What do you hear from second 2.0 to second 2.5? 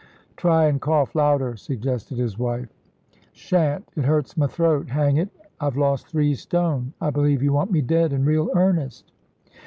his